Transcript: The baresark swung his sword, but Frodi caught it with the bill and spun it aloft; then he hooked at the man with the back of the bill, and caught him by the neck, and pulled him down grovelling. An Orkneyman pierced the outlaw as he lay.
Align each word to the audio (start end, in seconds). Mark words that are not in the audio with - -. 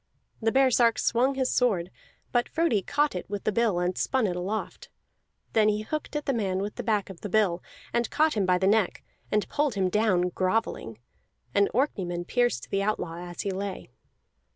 The 0.41 0.51
baresark 0.51 0.97
swung 0.97 1.35
his 1.35 1.51
sword, 1.51 1.91
but 2.31 2.49
Frodi 2.49 2.81
caught 2.81 3.13
it 3.13 3.29
with 3.29 3.43
the 3.43 3.51
bill 3.51 3.77
and 3.77 3.95
spun 3.95 4.25
it 4.25 4.35
aloft; 4.35 4.89
then 5.53 5.69
he 5.69 5.83
hooked 5.83 6.15
at 6.15 6.25
the 6.25 6.33
man 6.33 6.57
with 6.57 6.73
the 6.73 6.81
back 6.81 7.11
of 7.11 7.21
the 7.21 7.29
bill, 7.29 7.61
and 7.93 8.09
caught 8.09 8.33
him 8.33 8.47
by 8.47 8.57
the 8.57 8.65
neck, 8.65 9.03
and 9.31 9.47
pulled 9.47 9.75
him 9.75 9.89
down 9.91 10.29
grovelling. 10.29 10.97
An 11.53 11.67
Orkneyman 11.71 12.25
pierced 12.27 12.71
the 12.71 12.81
outlaw 12.81 13.17
as 13.29 13.41
he 13.41 13.51
lay. 13.51 13.89